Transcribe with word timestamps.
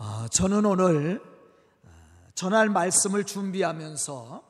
어, 0.00 0.28
저는 0.28 0.64
오늘 0.64 1.20
어, 1.84 1.88
전할 2.34 2.68
말씀을 2.68 3.24
준비하면서 3.24 4.44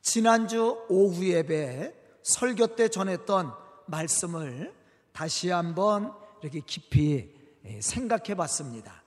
지난주 0.00 0.86
오후 0.88 1.26
예배 1.26 1.94
설교 2.22 2.76
때 2.76 2.88
전했던 2.88 3.52
말씀을 3.86 4.72
다시 5.12 5.50
한번 5.50 6.14
이렇게 6.42 6.60
깊이 6.60 7.34
예, 7.64 7.80
생각해 7.80 8.36
봤습니다. 8.36 9.02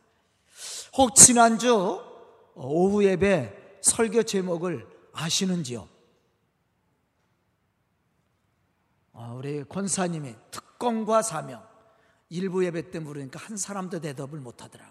혹 0.98 1.16
지난주 1.16 2.04
오후 2.56 3.06
예배 3.06 3.80
설교 3.82 4.24
제목을 4.24 4.86
아시는지요? 5.14 5.88
어, 9.14 9.36
우리 9.38 9.64
권사님이 9.64 10.36
특권과 10.52 11.22
사명 11.22 11.66
일부 12.28 12.66
예배 12.66 12.92
때 12.92 13.00
물으니까 13.00 13.40
한 13.40 13.56
사람도 13.56 14.02
대답을 14.02 14.40
못 14.42 14.62
하더라고. 14.62 14.91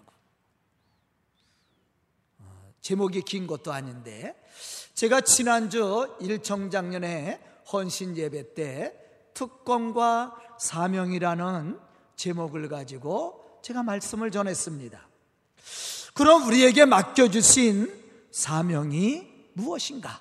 제목이 2.81 3.21
긴 3.21 3.47
것도 3.47 3.71
아닌데 3.71 4.35
제가 4.93 5.21
지난주 5.21 6.15
일청장년에 6.19 7.39
헌신 7.71 8.17
예배 8.17 8.53
때 8.53 8.93
특권과 9.33 10.35
사명이라는 10.59 11.79
제목을 12.15 12.69
가지고 12.69 13.59
제가 13.61 13.83
말씀을 13.83 14.31
전했습니다. 14.31 15.07
그럼 16.13 16.45
우리에게 16.47 16.85
맡겨주신 16.85 18.01
사명이 18.31 19.27
무엇인가? 19.53 20.19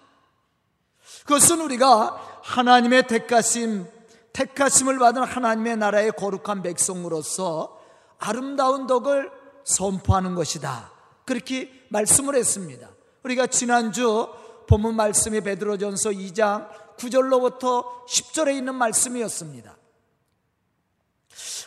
그것은 1.25 1.61
우리가 1.61 2.41
하나님의 2.43 3.07
택하심, 3.07 3.87
택하심을 4.33 4.99
받은 4.99 5.23
하나님의 5.23 5.77
나라의 5.77 6.13
거룩한 6.13 6.63
백성으로서 6.63 7.81
아름다운 8.19 8.87
덕을 8.87 9.31
선포하는 9.65 10.35
것이다. 10.35 10.93
그렇게 11.25 11.80
말씀을 11.91 12.35
했습니다. 12.35 12.89
우리가 13.24 13.46
지난주 13.49 14.29
본문 14.66 14.96
말씀이 14.96 15.41
베드로전서 15.41 16.10
2장 16.10 16.69
9절로부터 16.96 18.07
10절에 18.07 18.57
있는 18.57 18.74
말씀이었습니다. 18.77 19.77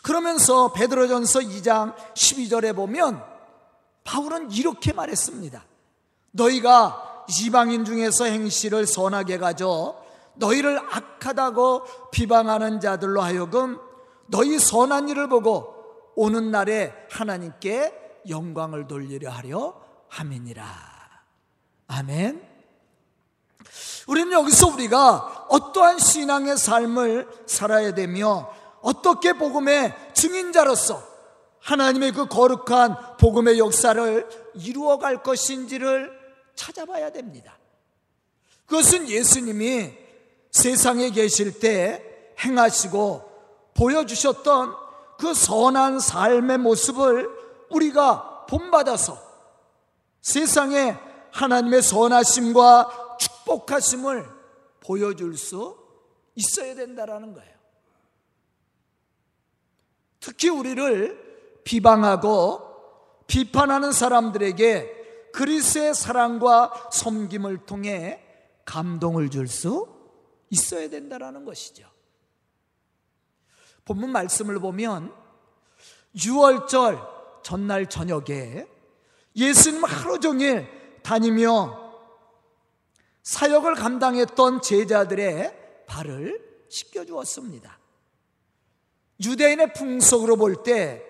그러면서 0.02 0.74
베드로전서 0.74 1.40
2장 1.42 1.96
12절에 2.14 2.76
보면 2.76 3.24
바울은 4.04 4.52
이렇게 4.52 4.94
말했습니다. 4.94 5.64
너희가 6.32 7.26
이방인 7.42 7.86
중에서 7.86 8.26
행실을 8.26 8.86
선하게 8.86 9.38
가져 9.38 10.02
너희를 10.36 10.80
악하다고 10.80 12.10
비방하는 12.12 12.80
자들로 12.80 13.22
하여금 13.22 13.80
너희 14.28 14.60
선한 14.60 15.10
일을 15.10 15.30
보고 15.30 15.74
오는 16.16 16.52
날에 16.52 16.94
하나님께 17.10 18.22
영광을 18.30 18.88
돌리려 18.88 19.30
하려 19.30 19.83
함이니라. 20.14 20.64
아멘. 21.88 22.42
우리는 24.08 24.32
여기서 24.32 24.68
우리가 24.68 25.48
어떠한 25.50 25.98
신앙의 25.98 26.58
삶을 26.58 27.28
살아야 27.48 27.94
되며 27.94 28.54
어떻게 28.82 29.34
복음의 29.34 29.94
증인자로서 30.14 31.02
하나님의 31.62 32.12
그 32.12 32.28
거룩한 32.28 33.18
복음의 33.18 33.58
역사를 33.58 34.30
이루어 34.56 34.98
갈 35.00 35.24
것인지를 35.24 36.12
찾아봐야 36.56 37.12
됩니다. 37.12 37.58
그것은 38.68 39.10
예수님이 39.10 39.94
세상에 40.52 41.10
계실 41.10 41.60
때 41.60 42.04
행하시고 42.44 43.32
보여주셨던 43.74 44.76
그 45.18 45.34
선한 45.34 46.00
삶의 46.00 46.58
모습을 46.60 47.30
우리가 47.70 48.46
본받아서 48.48 49.23
세상에 50.24 50.98
하나님의 51.32 51.82
선하심과 51.82 53.18
축복하심을 53.20 54.26
보여줄 54.80 55.38
수 55.38 55.78
있어야 56.36 56.74
된다라는 56.76 57.34
거예요. 57.34 57.54
특히 60.20 60.50
우리를 60.50 61.62
비방하고 61.66 62.62
비판하는 63.28 63.92
사람들에게 63.92 65.32
그리스의 65.34 65.94
사랑과 65.94 66.90
섬김을 66.92 67.66
통해 67.66 68.24
감동을 68.66 69.30
줄 69.30 69.48
수 69.48 69.92
있어야 70.50 70.88
된다라는 70.88 71.44
것이죠. 71.46 71.86
본문 73.86 74.12
말씀을 74.12 74.60
보면 74.60 75.14
6월절 76.16 77.44
전날 77.44 77.90
저녁에 77.90 78.68
예수님 79.36 79.84
하루 79.84 80.20
종일 80.20 80.68
다니며 81.04 81.82
사역을 83.24 83.76
감당했던 83.76 84.62
제자들의 84.62 85.86
발을 85.88 86.66
씻겨 86.70 87.06
주었습니다. 87.06 87.80
유대인의 89.24 89.74
풍속으로 89.74 90.36
볼 90.36 90.64
때 90.64 91.04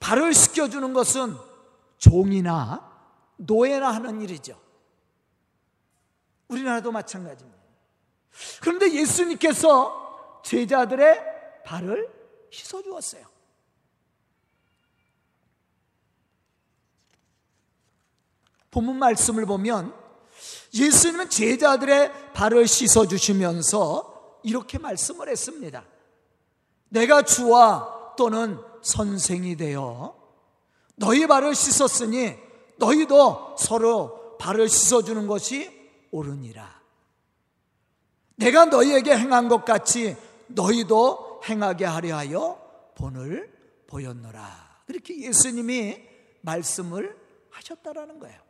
발을 0.00 0.34
씻겨주는 0.34 0.92
것은 0.92 1.36
종이나 1.98 2.92
노예나 3.36 3.90
하는 3.90 4.20
일이죠. 4.20 4.60
우리나라도 6.48 6.92
마찬가지입니다. 6.92 7.62
그런데 8.60 8.92
예수님께서 8.92 10.40
제자들의 10.44 11.62
발을 11.64 12.08
씻어 12.50 12.82
주었어요. 12.82 13.26
본문 18.76 18.98
말씀을 18.98 19.46
보면 19.46 19.94
예수님은 20.74 21.30
제자들의 21.30 22.32
발을 22.34 22.66
씻어 22.66 23.08
주시면서 23.08 24.40
이렇게 24.42 24.76
말씀을 24.76 25.30
했습니다. 25.30 25.82
내가 26.90 27.22
주와 27.22 28.14
또는 28.18 28.60
선생이 28.82 29.56
되어 29.56 30.14
너희 30.94 31.26
발을 31.26 31.54
씻었으니 31.54 32.34
너희도 32.76 33.56
서로 33.58 34.36
발을 34.36 34.68
씻어 34.68 35.00
주는 35.00 35.26
것이 35.26 35.70
옳으니라. 36.10 36.82
내가 38.34 38.66
너희에게 38.66 39.16
행한 39.16 39.48
것 39.48 39.64
같이 39.64 40.14
너희도 40.48 41.40
행하게 41.48 41.86
하려 41.86 42.14
하여 42.14 42.92
본을 42.94 43.50
보였노라. 43.86 44.82
그렇게 44.86 45.18
예수님이 45.22 45.96
말씀을 46.42 47.16
하셨다라는 47.50 48.18
거예요. 48.18 48.45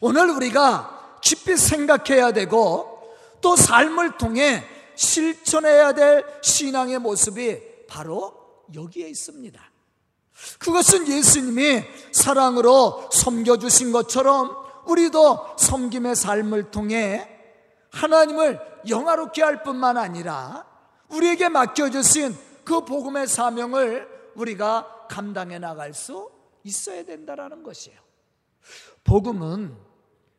오늘 0.00 0.30
우리가 0.30 1.18
깊이 1.22 1.56
생각해야 1.56 2.32
되고 2.32 3.16
또 3.40 3.56
삶을 3.56 4.18
통해 4.18 4.64
실천해야 4.94 5.92
될 5.92 6.24
신앙의 6.42 6.98
모습이 6.98 7.86
바로 7.88 8.34
여기에 8.74 9.08
있습니다. 9.08 9.60
그것은 10.58 11.08
예수님이 11.08 11.84
사랑으로 12.12 13.08
섬겨주신 13.12 13.92
것처럼 13.92 14.56
우리도 14.86 15.56
섬김의 15.58 16.16
삶을 16.16 16.70
통해 16.70 17.28
하나님을 17.90 18.60
영화롭게 18.88 19.42
할 19.42 19.62
뿐만 19.62 19.96
아니라 19.96 20.66
우리에게 21.08 21.48
맡겨주신 21.48 22.36
그 22.64 22.84
복음의 22.84 23.26
사명을 23.26 24.32
우리가 24.34 25.06
감당해 25.08 25.58
나갈 25.58 25.94
수 25.94 26.30
있어야 26.64 27.04
된다는 27.04 27.62
것이에요. 27.62 27.98
복음은 29.04 29.76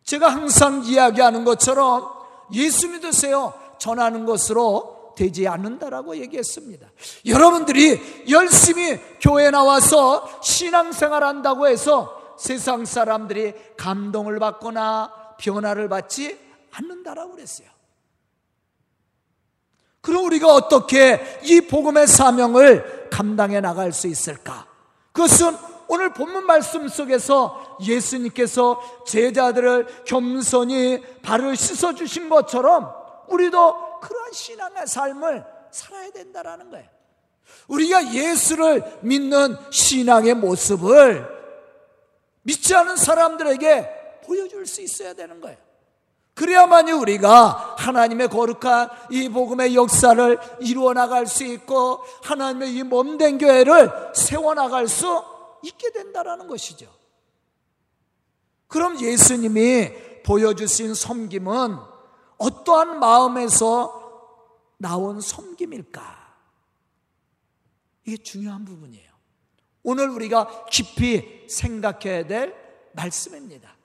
제가 0.03 0.29
항상 0.29 0.83
이야기하는 0.83 1.43
것처럼 1.43 2.07
예수 2.53 2.89
믿으세요. 2.89 3.53
전하는 3.79 4.25
것으로 4.25 5.13
되지 5.15 5.47
않는다라고 5.47 6.17
얘기했습니다. 6.17 6.87
여러분들이 7.25 8.25
열심히 8.29 8.99
교회 9.19 9.49
나와서 9.49 10.41
신앙생활 10.41 11.23
한다고 11.23 11.67
해서 11.67 12.35
세상 12.37 12.85
사람들이 12.85 13.53
감동을 13.77 14.39
받거나 14.39 15.35
변화를 15.39 15.89
받지 15.89 16.37
않는다라고 16.71 17.31
그랬어요. 17.31 17.67
그럼 20.01 20.25
우리가 20.25 20.53
어떻게 20.53 21.39
이 21.43 21.61
복음의 21.61 22.07
사명을 22.07 23.09
감당해 23.09 23.59
나갈 23.59 23.91
수 23.91 24.07
있을까? 24.07 24.67
그것은 25.11 25.55
오늘 25.87 26.13
본문 26.13 26.45
말씀 26.45 26.87
속에서 26.87 27.77
예수님께서 27.81 28.81
제자들을 29.05 30.03
겸손히 30.05 31.01
발을 31.21 31.55
씻어 31.55 31.93
주신 31.93 32.29
것처럼 32.29 32.93
우리도 33.27 33.99
그러한 34.01 34.31
신앙의 34.31 34.87
삶을 34.87 35.45
살아야 35.71 36.11
된다라는 36.11 36.69
거예요. 36.69 36.85
우리가 37.67 38.13
예수를 38.13 38.99
믿는 39.01 39.57
신앙의 39.71 40.35
모습을 40.35 41.27
믿지 42.43 42.75
않은 42.75 42.95
사람들에게 42.95 44.21
보여줄 44.25 44.65
수 44.65 44.81
있어야 44.81 45.13
되는 45.13 45.41
거예요. 45.41 45.57
그래야만이 46.35 46.91
우리가 46.91 47.75
하나님의 47.77 48.27
거룩한 48.27 48.89
이 49.09 49.29
복음의 49.29 49.73
역사를 49.73 50.37
이루어 50.59 50.93
나갈 50.93 51.27
수 51.27 51.45
있고 51.45 52.01
하나님의 52.23 52.75
이 52.75 52.83
몸된 52.83 53.37
교회를 53.37 53.89
세워 54.13 54.53
나갈 54.53 54.87
수 54.87 55.23
있게 55.67 55.91
된다라는 55.91 56.47
것이죠. 56.47 56.93
그럼 58.67 58.99
예수님이 58.99 60.23
보여주신 60.23 60.93
섬김은 60.93 61.77
어떠한 62.37 62.99
마음에서 62.99 64.03
나온 64.77 65.21
섬김일까? 65.21 66.25
이게 68.05 68.17
중요한 68.21 68.65
부분이에요. 68.65 69.11
오늘 69.83 70.09
우리가 70.09 70.65
깊이 70.65 71.45
생각해야 71.47 72.27
될 72.27 72.55
말씀입니다. 72.93 73.75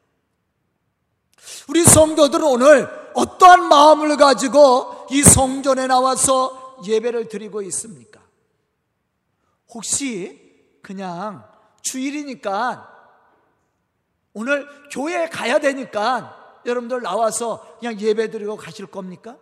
우리 1.69 1.85
성도들은 1.85 2.45
오늘 2.45 3.13
어떠한 3.15 3.69
마음을 3.69 4.17
가지고 4.17 5.07
이 5.11 5.23
성전에 5.23 5.87
나와서 5.87 6.79
예배를 6.87 7.29
드리고 7.29 7.63
있습니까? 7.63 8.21
혹시 9.69 10.79
그냥 10.83 11.50
주일이니까 11.83 12.89
오늘 14.33 14.67
교회에 14.91 15.29
가야 15.29 15.59
되니까 15.59 16.61
여러분들 16.67 17.03
나와서 17.03 17.79
그냥 17.79 17.99
예배 17.99 18.31
드리고 18.31 18.57
가실 18.57 18.87
겁니까? 18.87 19.37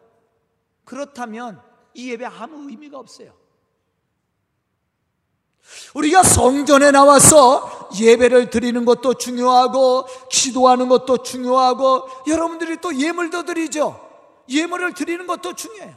그렇다면 0.85 1.61
이 1.94 2.11
예배 2.11 2.25
아무 2.25 2.70
의미가 2.70 2.99
없어요. 2.99 3.32
우리가 5.94 6.23
성전에 6.23 6.90
나와서 6.90 7.90
예배를 8.00 8.50
드리는 8.50 8.85
것도 8.85 9.14
중요하고 9.14 10.06
기도하는 10.31 10.88
것도 10.88 11.23
중요하고 11.23 12.08
여러분들이 12.26 12.81
또 12.81 12.99
예물도 12.99 13.44
드리죠. 13.44 14.08
예물을 14.49 14.94
드리는 14.94 15.26
것도 15.26 15.55
중요해요. 15.55 15.94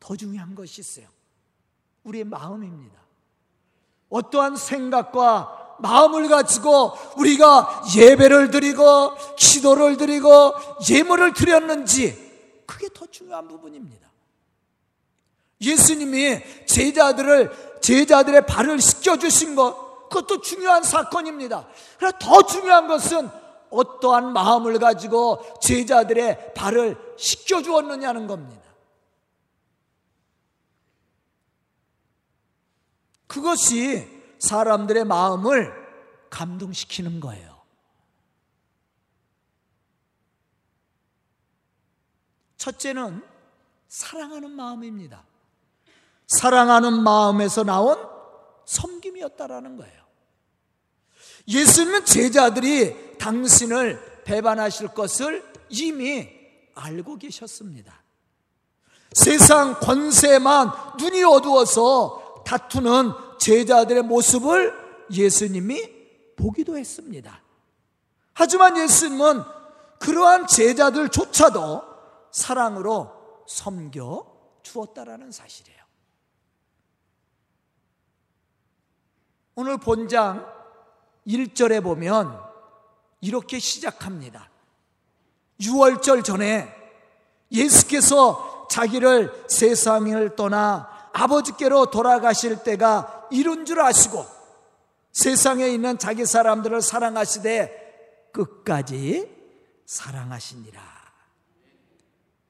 더 0.00 0.16
중요한 0.16 0.54
것이 0.54 0.80
있어요. 0.80 1.06
우리의 2.02 2.24
마음입니다. 2.24 3.01
어떠한 4.12 4.56
생각과 4.56 5.76
마음을 5.78 6.28
가지고 6.28 6.92
우리가 7.16 7.82
예배를 7.96 8.50
드리고 8.50 9.16
기도를 9.36 9.96
드리고 9.96 10.52
예물을 10.88 11.32
드렸는지 11.32 12.64
그게 12.66 12.88
더 12.94 13.06
중요한 13.06 13.48
부분입니다. 13.48 14.08
예수님이 15.60 16.40
제자들을 16.66 17.80
제자들의 17.80 18.46
발을 18.46 18.80
씻겨 18.80 19.16
주신 19.18 19.54
것 19.54 20.08
그것도 20.08 20.42
중요한 20.42 20.82
사건입니다. 20.82 21.66
그러나 21.98 22.18
더 22.18 22.42
중요한 22.42 22.86
것은 22.86 23.30
어떠한 23.70 24.32
마음을 24.32 24.78
가지고 24.78 25.42
제자들의 25.60 26.52
발을 26.54 26.96
씻겨 27.16 27.62
주었느냐는 27.62 28.26
겁니다. 28.26 28.71
그것이 33.32 34.06
사람들의 34.40 35.06
마음을 35.06 35.72
감동시키는 36.28 37.18
거예요. 37.18 37.62
첫째는 42.58 43.22
사랑하는 43.88 44.50
마음입니다. 44.50 45.24
사랑하는 46.26 47.02
마음에서 47.02 47.64
나온 47.64 47.96
섬김이었다라는 48.66 49.78
거예요. 49.78 50.02
예수님은 51.48 52.04
제자들이 52.04 53.16
당신을 53.16 54.24
배반하실 54.24 54.88
것을 54.88 55.42
이미 55.70 56.28
알고 56.74 57.16
계셨습니다. 57.16 58.02
세상 59.14 59.80
권세만 59.80 60.70
눈이 60.98 61.24
어두워서 61.24 62.21
다투는 62.44 63.12
제자들의 63.38 64.02
모습을 64.02 64.72
예수님이 65.10 66.36
보기도 66.36 66.76
했습니다. 66.76 67.42
하지만 68.34 68.76
예수님은 68.78 69.42
그러한 69.98 70.46
제자들조차도 70.46 71.82
사랑으로 72.30 73.44
섬겨 73.46 74.26
주었다라는 74.62 75.30
사실이에요. 75.30 75.82
오늘 79.54 79.76
본장 79.76 80.46
1절에 81.26 81.82
보면 81.82 82.40
이렇게 83.20 83.58
시작합니다. 83.58 84.50
6월절 85.60 86.24
전에 86.24 86.74
예수께서 87.52 88.66
자기를 88.70 89.46
세상을 89.48 90.34
떠나 90.36 90.91
아버지께로 91.12 91.86
돌아가실 91.86 92.62
때가 92.62 93.28
이른 93.30 93.64
줄 93.64 93.80
아시고 93.80 94.24
세상에 95.12 95.68
있는 95.68 95.98
자기 95.98 96.24
사람들을 96.24 96.80
사랑하시되 96.80 98.30
끝까지 98.32 99.30
사랑하시니라. 99.86 100.80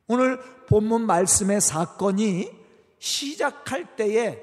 오늘 0.07 0.41
본문 0.67 1.07
말씀의 1.07 1.61
사건이 1.61 2.51
시작할 2.99 3.97
때의 3.97 4.43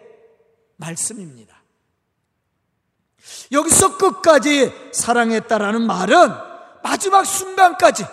말씀입니다. 0.76 1.56
여기서 3.52 3.98
끝까지 3.98 4.74
사랑했다라는 4.94 5.86
말은 5.86 6.16
마지막 6.84 7.26
순간까지 7.26 8.06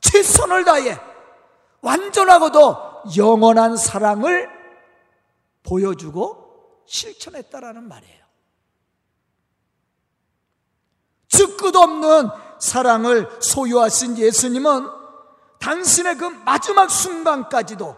최선을 0.00 0.64
다해 0.64 0.98
완전하고도 1.80 3.02
영원한 3.16 3.76
사랑을 3.76 4.59
보여주고 5.62 6.84
실천했다라는 6.86 7.88
말이에요. 7.88 8.20
즉 11.28 11.56
끝없는 11.56 12.28
사랑을 12.58 13.28
소유하신 13.40 14.18
예수님은 14.18 14.86
당신의 15.60 16.16
그 16.16 16.24
마지막 16.24 16.90
순간까지도 16.90 17.96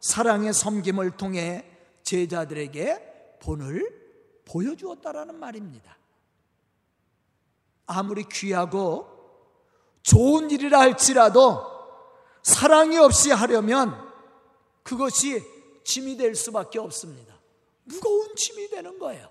사랑의 0.00 0.52
섬김을 0.54 1.12
통해 1.12 1.66
제자들에게 2.02 3.38
본을 3.42 4.00
보여주었다라는 4.46 5.38
말입니다. 5.38 5.96
아무리 7.86 8.24
귀하고 8.28 9.08
좋은 10.02 10.50
일이라 10.50 10.80
할지라도 10.80 11.66
사랑이 12.42 12.96
없이 12.96 13.30
하려면 13.30 13.94
그것이 14.82 15.44
짐이 15.84 16.16
될 16.16 16.34
수밖에 16.34 16.78
없습니다. 16.78 17.34
무거운 17.84 18.34
짐이 18.36 18.70
되는 18.70 18.98
거예요. 18.98 19.28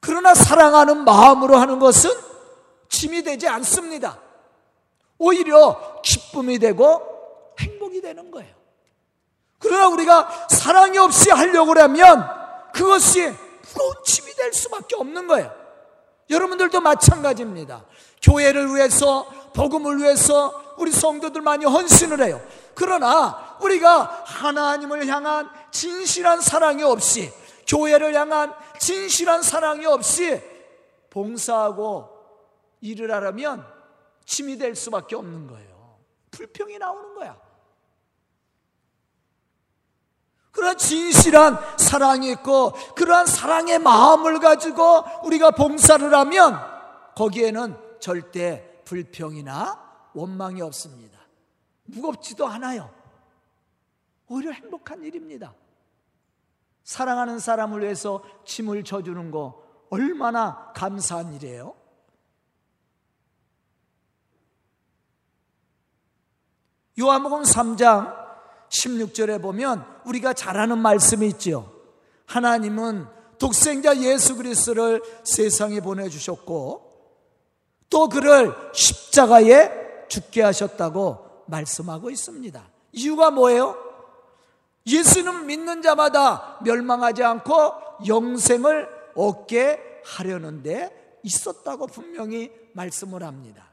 그러나 0.00 0.34
사랑하는 0.34 1.04
마음으로 1.04 1.56
하는 1.56 1.78
것은 1.78 2.10
짐이 2.88 3.22
되지 3.22 3.48
않습니다. 3.48 4.20
오히려 5.18 6.00
기쁨이 6.02 6.58
되고 6.58 7.00
행복이 7.58 8.00
되는 8.00 8.30
거예요. 8.30 8.54
그러나 9.58 9.88
우리가 9.88 10.48
사랑이 10.50 10.98
없이 10.98 11.30
하려고 11.30 11.72
하면 11.80 12.28
그것이 12.74 13.32
무거운 13.66 13.94
짐이 14.04 14.34
될 14.34 14.52
수밖에 14.52 14.94
없는 14.96 15.26
거예요. 15.26 15.50
여러분들도 16.28 16.80
마찬가지입니다. 16.80 17.84
교회를 18.22 18.74
위해서, 18.74 19.24
복음을 19.54 19.98
위해서 19.98 20.74
우리 20.76 20.90
성도들 20.90 21.40
많이 21.40 21.64
헌신을 21.64 22.22
해요. 22.22 22.40
그러나 22.74 23.53
우리가 23.64 24.24
하나님을 24.26 25.06
향한 25.06 25.50
진실한 25.70 26.40
사랑이 26.40 26.82
없이, 26.82 27.32
교회를 27.66 28.14
향한 28.14 28.54
진실한 28.78 29.42
사랑이 29.42 29.86
없이 29.86 30.40
봉사하고 31.10 32.10
일을 32.80 33.10
하려면 33.10 33.66
짐이 34.26 34.58
될 34.58 34.74
수밖에 34.74 35.16
없는 35.16 35.46
거예요. 35.46 35.98
불평이 36.30 36.78
나오는 36.78 37.14
거야. 37.14 37.38
그런 40.50 40.78
진실한 40.78 41.58
사랑이 41.78 42.30
있고 42.32 42.72
그러한 42.94 43.26
사랑의 43.26 43.80
마음을 43.80 44.38
가지고 44.38 45.04
우리가 45.24 45.50
봉사를 45.50 46.14
하면 46.14 46.60
거기에는 47.16 47.76
절대 47.98 48.82
불평이나 48.84 50.10
원망이 50.14 50.62
없습니다. 50.62 51.18
무겁지도 51.84 52.46
않아요. 52.46 53.03
오히려 54.28 54.52
행복한 54.52 55.02
일입니다. 55.02 55.54
사랑하는 56.84 57.38
사람을 57.38 57.82
위해서 57.82 58.22
침을 58.44 58.84
져주는 58.84 59.30
거 59.30 59.62
얼마나 59.90 60.72
감사한 60.74 61.34
일이에요. 61.34 61.74
요한복음 66.98 67.42
3장 67.42 68.24
16절에 68.68 69.42
보면 69.42 69.84
우리가 70.04 70.32
잘 70.32 70.56
아는 70.58 70.78
말씀이 70.78 71.26
있죠. 71.28 71.72
하나님은 72.26 73.06
독생자 73.38 73.96
예수 73.98 74.36
그리스도를 74.36 75.02
세상에 75.24 75.80
보내 75.80 76.08
주셨고 76.08 76.92
또 77.90 78.08
그를 78.08 78.54
십자가에 78.72 80.06
죽게 80.08 80.42
하셨다고 80.42 81.44
말씀하고 81.46 82.10
있습니다. 82.10 82.64
이유가 82.92 83.30
뭐예요? 83.30 83.83
예수는 84.86 85.46
믿는 85.46 85.82
자마다 85.82 86.58
멸망하지 86.62 87.22
않고 87.22 88.06
영생을 88.06 88.88
얻게 89.14 89.80
하려는데 90.04 91.20
있었다고 91.22 91.86
분명히 91.86 92.52
말씀을 92.74 93.22
합니다. 93.22 93.64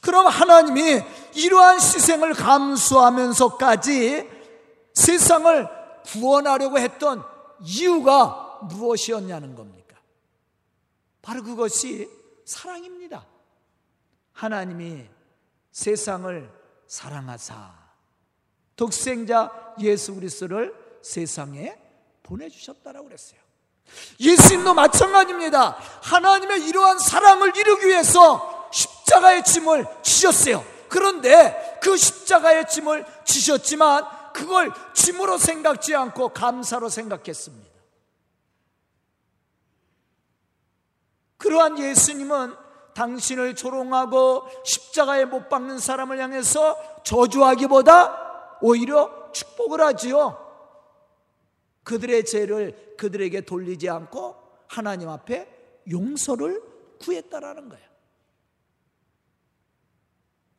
그럼 0.00 0.26
하나님이 0.26 1.02
이러한 1.34 1.76
희생을 1.76 2.34
감수하면서까지 2.34 4.28
세상을 4.94 5.68
구원하려고 6.06 6.78
했던 6.78 7.22
이유가 7.60 8.58
무엇이었냐는 8.62 9.54
겁니까? 9.54 9.96
바로 11.22 11.42
그것이 11.42 12.10
사랑입니다. 12.44 13.26
하나님이 14.32 15.06
세상을 15.70 16.50
사랑하사 16.86 17.77
독생자 18.78 19.50
예수 19.80 20.14
그리스도를 20.14 20.72
세상에 21.02 21.76
보내주셨다라고 22.22 23.06
그랬어요. 23.06 23.40
예수님도 24.20 24.72
마찬가지입니다. 24.72 25.76
하나님의 26.02 26.64
이러한 26.68 26.98
사랑을 27.00 27.54
이루기 27.56 27.88
위해서 27.88 28.70
십자가의 28.72 29.44
짐을 29.44 29.84
지셨어요. 30.02 30.64
그런데 30.88 31.78
그 31.82 31.96
십자가의 31.96 32.68
짐을 32.68 33.04
지셨지만 33.24 34.32
그걸 34.32 34.70
짐으로 34.94 35.38
생각지 35.38 35.96
않고 35.96 36.28
감사로 36.28 36.88
생각했습니다. 36.88 37.68
그러한 41.38 41.80
예수님은 41.80 42.54
당신을 42.94 43.56
조롱하고 43.56 44.48
십자가에 44.64 45.24
못 45.24 45.48
박는 45.48 45.78
사람을 45.78 46.20
향해서 46.20 47.02
저주하기보다 47.02 48.27
오히려 48.60 49.30
축복을 49.32 49.80
하지요. 49.80 50.46
그들의 51.84 52.24
죄를 52.24 52.94
그들에게 52.96 53.42
돌리지 53.42 53.88
않고 53.88 54.36
하나님 54.66 55.08
앞에 55.08 55.48
용서를 55.90 56.62
구했다라는 57.00 57.68
거예요. 57.68 57.88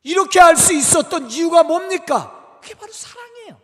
이렇게 0.02 0.40
할 0.40 0.56
수 0.56 0.72
있었던 0.72 1.30
이유가 1.30 1.62
뭡니까? 1.62 2.58
그게 2.60 2.74
바로 2.74 2.92
사랑이에요. 2.92 3.60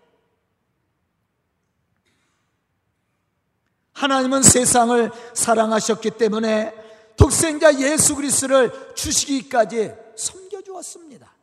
하나님은 3.94 4.42
세상을 4.42 5.10
사랑하셨기 5.34 6.10
때문에 6.12 6.74
독생자 7.16 7.74
예수 7.80 8.14
그리스도를 8.14 8.94
주시기까지 8.94 9.94
섬겨 10.16 10.60
주었습니다. 10.62 11.35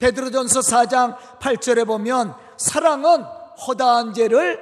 베드로전서 0.00 0.60
4장 0.60 1.16
8절에 1.38 1.86
보면 1.86 2.34
사랑은 2.56 3.22
허다한 3.66 4.14
죄를 4.14 4.58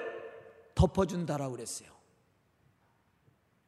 덮어준다라고 0.75 1.53
그랬어요. 1.53 1.89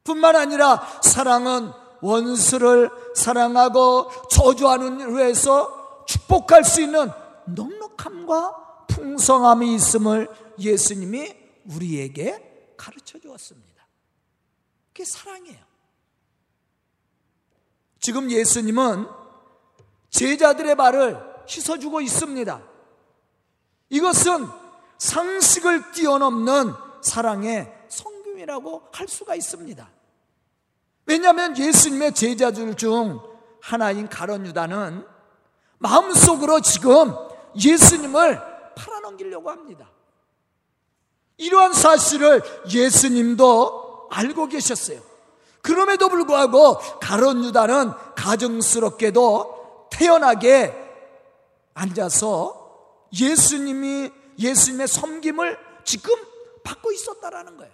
뿐만 0.03 0.35
아니라 0.35 0.85
사랑은 1.01 1.71
원수를 2.01 2.89
사랑하고 3.15 4.09
저주하는 4.29 5.15
위해서 5.15 6.05
축복할 6.07 6.63
수 6.63 6.81
있는 6.81 7.09
넉넉함과 7.45 8.85
풍성함이 8.87 9.73
있음을 9.75 10.27
예수님이 10.59 11.33
우리에게 11.73 12.73
가르쳐 12.75 13.19
주었습니다. 13.19 13.87
그게 14.87 15.05
사랑이에요. 15.05 15.71
지금 17.99 18.29
예수님은 18.29 19.07
제자들의 20.09 20.75
말을 20.75 21.30
씻어주고 21.45 22.01
있습니다. 22.01 22.61
이것은 23.89 24.47
상식을 24.97 25.91
뛰어넘는 25.91 26.73
사랑의 27.01 27.73
성금이라고 27.89 28.83
할 28.91 29.07
수가 29.07 29.35
있습니다. 29.35 29.89
왜냐하면 31.05 31.57
예수님의 31.57 32.13
제자들 32.13 32.75
중 32.75 33.19
하나인 33.61 34.07
가론 34.07 34.45
유다는 34.45 35.05
마음속으로 35.79 36.61
지금 36.61 37.13
예수님을 37.55 38.39
팔아넘기려고 38.75 39.49
합니다. 39.49 39.89
이러한 41.37 41.73
사실을 41.73 42.43
예수님도 42.71 44.09
알고 44.11 44.47
계셨어요. 44.47 45.01
그럼에도 45.61 46.09
불구하고 46.09 46.77
가론 46.99 47.43
유다는 47.43 47.91
가정스럽게도 48.15 49.87
태연하게 49.91 50.80
앉아서 51.73 53.07
예수님이 53.13 54.11
예수님의 54.39 54.87
섬김을 54.87 55.59
지금 55.83 56.13
받고 56.63 56.91
있었다라는 56.91 57.57
거예요. 57.57 57.73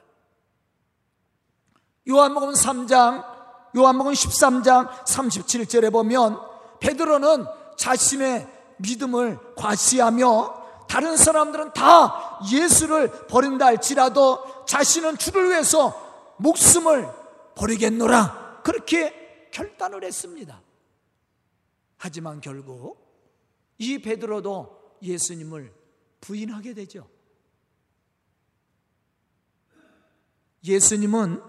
요한복음 2.09 2.53
3장, 2.53 3.25
요한복음 3.75 4.13
13장 4.13 4.89
37절에 5.05 5.91
보면 5.91 6.39
베드로는 6.79 7.45
자신의 7.75 8.47
믿음을 8.77 9.39
과시하며 9.55 10.85
다른 10.87 11.17
사람들은 11.17 11.73
다 11.73 12.39
예수를 12.51 13.27
버린다 13.27 13.65
할지라도 13.65 14.65
자신은 14.65 15.17
주를 15.17 15.49
위해서 15.49 15.93
목숨을 16.37 17.09
버리겠노라. 17.55 18.61
그렇게 18.63 19.49
결단을 19.51 20.03
했습니다. 20.03 20.61
하지만 21.97 22.39
결국 22.39 23.06
이 23.77 23.99
베드로도 23.99 24.97
예수님을 25.01 25.73
부인하게 26.21 26.73
되죠. 26.73 27.09
예수님은 30.63 31.41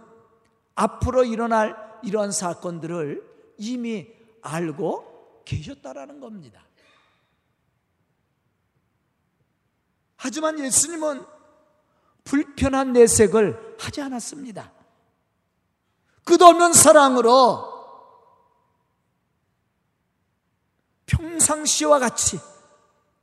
앞으로 0.75 1.25
일어날 1.25 1.76
이러한 2.02 2.30
사건들을 2.30 3.54
이미 3.58 4.06
알고 4.42 5.42
계셨다라는 5.44 6.20
겁니다. 6.20 6.64
하지만 10.16 10.58
예수님은 10.58 11.25
불편한 12.25 12.92
내색을 12.92 13.76
하지 13.78 14.02
않았습니다. 14.02 14.73
끝없는 16.25 16.75
사랑으로 16.75 17.77
평상시와 21.09 21.99
같이 21.99 22.38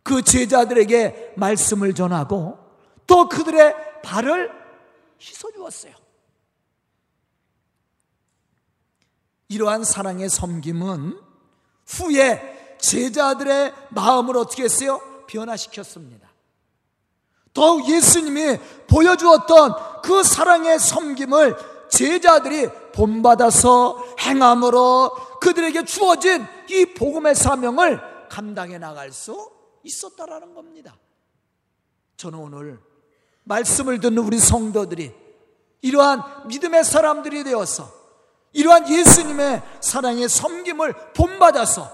그 0.03 0.21
제자들에게 0.21 1.33
말씀을 1.37 1.93
전하고 1.93 2.59
또 3.07 3.29
그들의 3.29 4.01
발을 4.03 4.51
씻어 5.17 5.51
주었어요. 5.51 5.93
이러한 9.47 9.83
사랑의 9.83 10.29
섬김은 10.29 11.19
후에 11.87 12.75
제자들의 12.79 13.73
마음을 13.89 14.37
어떻게 14.37 14.63
했어요? 14.63 14.99
변화시켰습니다. 15.27 16.29
더욱 17.53 17.87
예수님이 17.87 18.57
보여주었던 18.87 20.01
그 20.03 20.23
사랑의 20.23 20.77
섬김을 20.77 21.55
제자들이 21.89 22.67
본받아서 22.93 24.15
행함으로 24.19 25.11
그들에게 25.45 25.85
주어진 25.85 26.43
이 26.69 26.85
복음의 26.85 27.35
사명을 27.35 28.27
감당해 28.29 28.79
나갈 28.79 29.11
수 29.11 29.51
있었다라는 29.83 30.55
겁니다. 30.55 30.97
저는 32.17 32.39
오늘 32.39 32.79
말씀을 33.43 33.99
듣는 33.99 34.17
우리 34.23 34.39
성도들이 34.39 35.13
이러한 35.83 36.47
믿음의 36.47 36.83
사람들이 36.83 37.43
되어서 37.43 37.93
이러한 38.53 38.89
예수님의 38.89 39.61
사랑의 39.81 40.27
섬김을 40.29 41.13
본받아서 41.13 41.91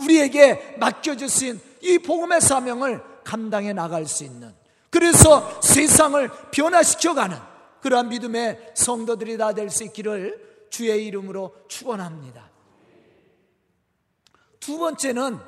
우리에게 0.00 0.76
맡겨주신 0.78 1.60
이 1.82 1.98
복음의 1.98 2.40
사명을 2.40 3.02
감당해 3.22 3.74
나갈 3.74 4.06
수 4.06 4.24
있는 4.24 4.54
그래서 4.88 5.60
세상을 5.60 6.30
변화시켜가는 6.52 7.36
그러한 7.82 8.08
믿음의 8.08 8.72
성도들이 8.74 9.36
다 9.36 9.52
될 9.52 9.68
수 9.68 9.84
있기를 9.84 10.68
주의 10.70 11.06
이름으로 11.06 11.54
축원합니다. 11.68 12.53
두 14.64 14.78
번째는 14.78 15.38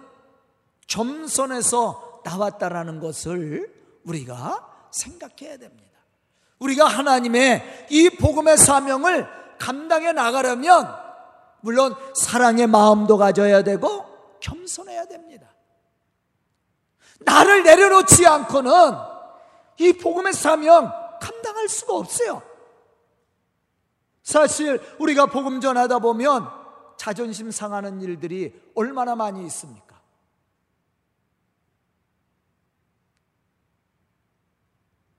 겸손에서 0.89 2.21
나왔다라는 2.23 3.01
것을 3.01 3.73
우리가 4.05 4.89
생각해야 4.91 5.57
됩니다. 5.57 5.99
우리가 6.59 6.85
하나님의 6.85 7.87
이 7.89 8.11
복음의 8.11 8.59
사명을 8.59 9.27
감당해 9.59 10.13
나가려면 10.13 10.95
물론 11.63 11.95
사랑의 12.15 12.67
마음도 12.67 13.17
가져야 13.17 13.63
되고 13.63 14.05
겸손해야 14.41 15.07
됩니다. 15.07 15.49
나를 17.21 17.63
내려놓지 17.63 18.27
않고는 18.27 18.73
이 19.79 19.95
복음의 19.95 20.35
사명 20.35 20.93
감당할 21.23 21.69
수가 21.71 21.95
없어요. 21.95 22.43
사실 24.23 24.79
우리가 24.99 25.25
복음 25.25 25.63
전하다 25.63 26.01
보면 26.01 26.66
자존심 26.97 27.51
상하는 27.51 28.01
일들이 28.01 28.55
얼마나 28.75 29.15
많이 29.15 29.45
있습니까? 29.47 30.01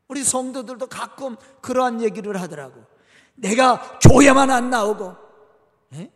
우리 0.08 0.24
성도들도 0.24 0.88
가끔 0.88 1.36
그러한 1.62 2.02
얘기를 2.02 2.40
하더라고. 2.42 2.84
내가 3.36 4.00
교회만 4.00 4.50
안 4.50 4.70
나오고, 4.70 5.16
에? 5.94 6.12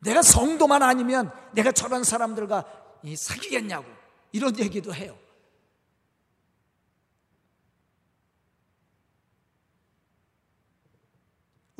내가 0.00 0.22
성도만 0.22 0.82
아니면 0.82 1.30
내가 1.52 1.72
저런 1.72 2.04
사람들과 2.04 2.64
사귀겠냐고, 3.16 3.86
이런 4.30 4.58
얘기도 4.58 4.94
해요. 4.94 5.18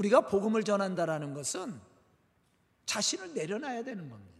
우리가 0.02 0.23
복음을 0.23 0.64
전한다라는 0.64 1.35
것은 1.35 1.80
자신을 2.87 3.35
내려놔야 3.35 3.85
되는 3.85 4.11
겁니다. 4.11 4.32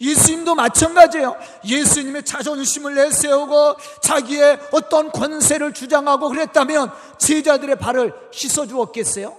예수님도 0.00 0.54
마찬가지예요. 0.54 1.36
예수님의 1.64 2.24
자존심을 2.24 2.94
내세우고 2.94 3.76
자기의 4.02 4.60
어떤 4.72 5.10
권세를 5.10 5.74
주장하고 5.74 6.28
그랬다면 6.28 6.92
제자들의 7.18 7.76
발을 7.76 8.14
씻어 8.32 8.66
주었겠어요? 8.66 9.36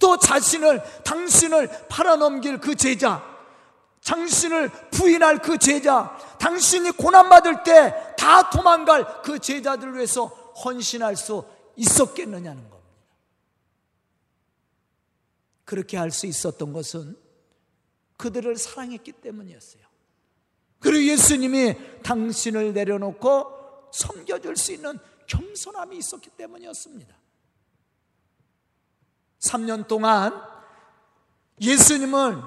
또 0.00 0.18
자신을 0.18 0.82
당신을 1.02 1.86
팔아넘길 1.88 2.58
그 2.60 2.74
제자, 2.74 3.24
당신을 4.04 4.68
부인할 4.90 5.38
그 5.38 5.56
제자, 5.56 6.16
당신이 6.38 6.92
고난 6.92 7.28
받을 7.28 7.62
때 7.64 8.14
다 8.24 8.48
도망갈 8.48 9.22
그 9.22 9.38
제자들을 9.38 9.96
위해서 9.96 10.26
헌신할 10.64 11.14
수 11.14 11.44
있었겠느냐는 11.76 12.56
겁니다. 12.56 12.73
그렇게 15.64 15.96
할 15.96 16.10
수 16.10 16.26
있었던 16.26 16.72
것은 16.72 17.16
그들을 18.16 18.56
사랑했기 18.56 19.12
때문이었어요. 19.12 19.82
그리고 20.78 21.04
예수님이 21.04 21.74
당신을 22.02 22.74
내려놓고 22.74 23.90
섬겨줄 23.92 24.56
수 24.56 24.72
있는 24.72 24.98
겸손함이 25.26 25.96
있었기 25.96 26.30
때문이었습니다. 26.30 27.14
3년 29.40 29.86
동안 29.88 30.32
예수님은 31.60 32.42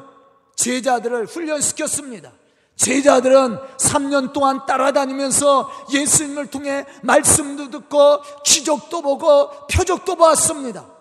제자들을 0.56 1.26
훈련시켰습니다. 1.26 2.34
제자들은 2.76 3.58
3년 3.78 4.34
동안 4.34 4.66
따라다니면서 4.66 5.88
예수님을 5.94 6.48
통해 6.48 6.86
말씀도 7.04 7.72
듣고 7.72 8.22
기적도 8.44 9.02
보고 9.02 9.50
표적도 9.68 10.16
보았습니다. 10.16 10.97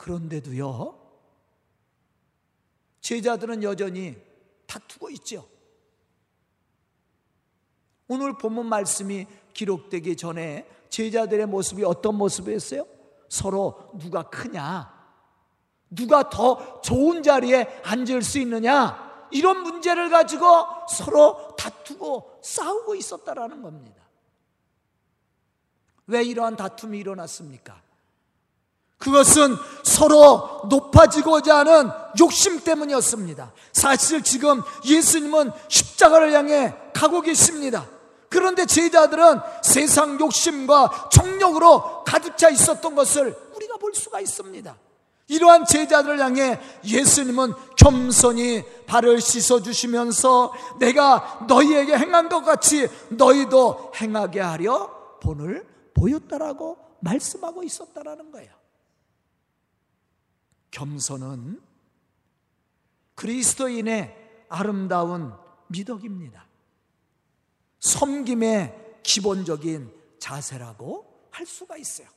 그런데도요, 0.00 0.98
제자들은 3.02 3.62
여전히 3.62 4.16
다투고 4.66 5.10
있죠. 5.10 5.46
오늘 8.08 8.38
본문 8.38 8.66
말씀이 8.66 9.26
기록되기 9.52 10.16
전에 10.16 10.66
제자들의 10.88 11.46
모습이 11.46 11.84
어떤 11.84 12.14
모습이었어요? 12.16 12.86
서로 13.28 13.90
누가 13.98 14.22
크냐? 14.22 14.90
누가 15.90 16.30
더 16.30 16.80
좋은 16.80 17.22
자리에 17.22 17.82
앉을 17.84 18.22
수 18.22 18.38
있느냐? 18.38 19.28
이런 19.30 19.62
문제를 19.62 20.08
가지고 20.08 20.46
서로 20.88 21.54
다투고 21.56 22.40
싸우고 22.42 22.94
있었다라는 22.94 23.60
겁니다. 23.60 24.02
왜 26.06 26.24
이러한 26.24 26.56
다툼이 26.56 26.98
일어났습니까? 26.98 27.89
그것은 29.00 29.56
서로 29.82 30.62
높아지고자 30.68 31.58
하는 31.58 31.90
욕심 32.20 32.60
때문이었습니다. 32.60 33.52
사실 33.72 34.22
지금 34.22 34.62
예수님은 34.84 35.50
십자가를 35.68 36.32
향해 36.34 36.74
가고 36.92 37.22
계십니다. 37.22 37.86
그런데 38.28 38.66
제자들은 38.66 39.40
세상 39.62 40.20
욕심과 40.20 41.08
정력으로 41.10 42.04
가득 42.04 42.36
차 42.36 42.50
있었던 42.50 42.94
것을 42.94 43.36
우리가 43.56 43.78
볼 43.78 43.94
수가 43.94 44.20
있습니다. 44.20 44.76
이러한 45.28 45.64
제자들을 45.64 46.20
향해 46.20 46.60
예수님은 46.84 47.54
겸손히 47.76 48.64
발을 48.86 49.20
씻어 49.20 49.62
주시면서 49.62 50.52
내가 50.78 51.46
너희에게 51.48 51.96
행한 51.96 52.28
것 52.28 52.42
같이 52.42 52.88
너희도 53.08 53.92
행하게 53.96 54.40
하려 54.40 54.90
본을 55.22 55.66
보였다라고 55.94 56.76
말씀하고 57.00 57.62
있었다라는 57.62 58.30
거예요. 58.30 58.59
겸손은 60.70 61.60
그리스도인의 63.14 64.44
아름다운 64.48 65.32
미덕입니다. 65.68 66.46
섬김의 67.80 69.00
기본적인 69.02 69.92
자세라고 70.18 71.28
할 71.30 71.46
수가 71.46 71.76
있어요. 71.76 72.08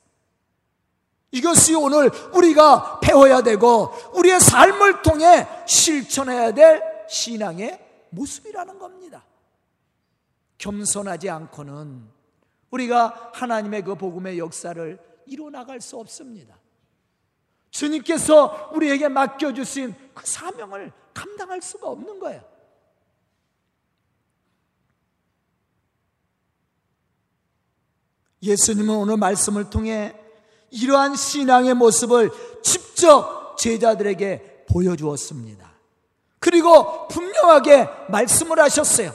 이것이 1.31 1.73
오늘 1.73 2.11
우리가 2.35 2.99
배워야 2.99 3.41
되고 3.41 3.91
우리의 4.13 4.39
삶을 4.39 5.01
통해 5.01 5.47
실천해야 5.67 6.51
될 6.53 6.81
신앙의 7.09 7.79
모습이라는 8.11 8.77
겁니다. 8.77 9.25
겸손하지 10.59 11.29
않고는 11.29 12.07
우리가 12.69 13.31
하나님의 13.33 13.83
그 13.83 13.95
복음의 13.95 14.37
역사를 14.37 14.99
이뤄나갈 15.25 15.81
수 15.81 15.97
없습니다. 15.97 16.55
주님께서 17.73 18.69
우리에게 18.73 19.09
맡겨주신 19.09 19.95
그 20.13 20.25
사명을 20.25 20.93
감당할 21.13 21.61
수가 21.61 21.89
없는 21.89 22.19
거예요. 22.19 22.41
예수님은 28.43 28.95
오늘 28.95 29.17
말씀을 29.17 29.69
통해 29.69 30.15
이러한 30.69 31.15
신앙의 31.15 31.73
모습을 31.73 32.31
직접 32.61 33.57
제자들에게 33.57 34.65
보여주었습니다. 34.69 35.73
그리고 36.39 37.07
분명하게 37.07 37.87
말씀을 38.09 38.59
하셨어요. 38.59 39.13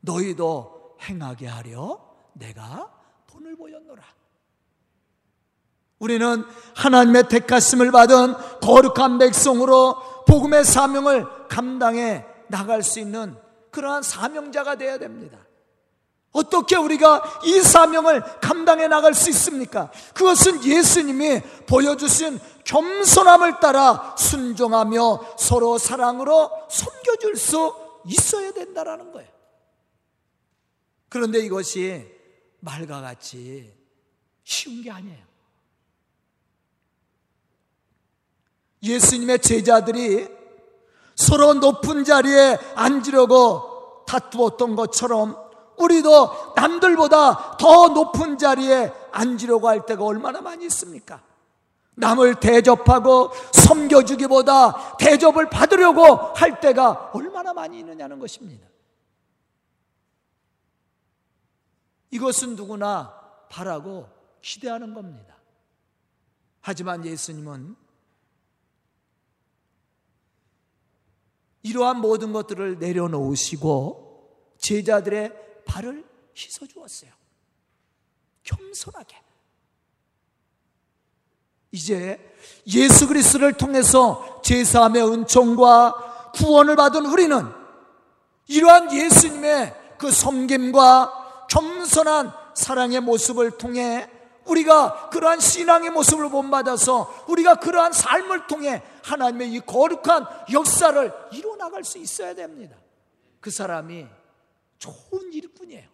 너희도 0.00 0.96
행하게 1.02 1.46
하려 1.46 1.98
내가 2.34 2.92
돈을 3.26 3.56
보였노라. 3.56 4.17
우리는 5.98 6.44
하나님의 6.74 7.28
택하심을 7.28 7.90
받은 7.90 8.34
거룩한 8.60 9.18
백성으로 9.18 10.24
복음의 10.26 10.64
사명을 10.64 11.26
감당해 11.48 12.24
나갈 12.48 12.82
수 12.82 13.00
있는 13.00 13.36
그러한 13.70 14.02
사명자가 14.02 14.76
되어야 14.76 14.98
됩니다. 14.98 15.38
어떻게 16.32 16.76
우리가 16.76 17.40
이 17.44 17.60
사명을 17.60 18.22
감당해 18.40 18.86
나갈 18.86 19.14
수 19.14 19.30
있습니까? 19.30 19.90
그것은 20.14 20.64
예수님이 20.64 21.40
보여주신 21.66 22.38
겸손함을 22.64 23.60
따라 23.60 24.14
순종하며 24.16 25.36
서로 25.38 25.78
사랑으로 25.78 26.50
섬겨줄 26.70 27.36
수 27.36 27.74
있어야 28.06 28.52
된다라는 28.52 29.10
거예요. 29.12 29.28
그런데 31.08 31.38
이것이 31.40 32.06
말과 32.60 33.00
같이 33.00 33.72
쉬운 34.44 34.82
게 34.82 34.90
아니에요. 34.90 35.27
예수님의 38.82 39.40
제자들이 39.40 40.28
서로 41.14 41.54
높은 41.54 42.04
자리에 42.04 42.58
앉으려고 42.74 44.04
다투었던 44.06 44.76
것처럼 44.76 45.36
우리도 45.76 46.54
남들보다 46.56 47.56
더 47.56 47.88
높은 47.88 48.38
자리에 48.38 48.92
앉으려고 49.10 49.68
할 49.68 49.84
때가 49.86 50.04
얼마나 50.04 50.40
많이 50.40 50.64
있습니까? 50.66 51.22
남을 51.96 52.36
대접하고 52.36 53.32
섬겨주기보다 53.52 54.96
대접을 54.98 55.50
받으려고 55.50 56.02
할 56.34 56.60
때가 56.60 57.10
얼마나 57.12 57.52
많이 57.52 57.80
있느냐는 57.80 58.20
것입니다. 58.20 58.66
이것은 62.10 62.56
누구나 62.56 63.12
바라고 63.48 64.08
기대하는 64.40 64.94
겁니다. 64.94 65.36
하지만 66.60 67.04
예수님은 67.04 67.76
이러한 71.62 72.00
모든 72.00 72.32
것들을 72.32 72.78
내려놓으시고 72.78 74.56
제자들의 74.58 75.32
발을 75.64 76.04
씻어 76.34 76.66
주었어요. 76.66 77.10
겸손하게. 78.44 79.16
이제 81.72 82.18
예수 82.66 83.06
그리스도를 83.06 83.52
통해서 83.54 84.40
제사함의 84.42 85.06
은총과 85.06 86.32
구원을 86.34 86.76
받은 86.76 87.04
우리는 87.06 87.46
이러한 88.46 88.94
예수님의 88.94 89.74
그 89.98 90.10
섬김과 90.10 91.46
겸손한 91.50 92.32
사랑의 92.54 93.00
모습을 93.00 93.58
통해 93.58 94.08
우리가 94.48 95.10
그러한 95.10 95.40
신앙의 95.40 95.90
모습을 95.90 96.30
본받아서 96.30 97.24
우리가 97.28 97.56
그러한 97.56 97.92
삶을 97.92 98.46
통해 98.46 98.82
하나님의 99.04 99.52
이 99.52 99.60
거룩한 99.60 100.26
역사를 100.52 101.12
이루어나갈 101.32 101.84
수 101.84 101.98
있어야 101.98 102.34
됩니다. 102.34 102.76
그 103.40 103.50
사람이 103.50 104.06
좋은 104.78 105.32
일뿐이에요. 105.32 105.88